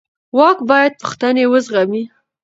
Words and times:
واک 0.37 0.57
باید 0.69 0.93
پوښتنې 1.01 1.43
وزغمي 1.51 2.03